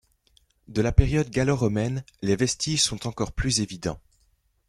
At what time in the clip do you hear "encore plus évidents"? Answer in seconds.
3.05-3.99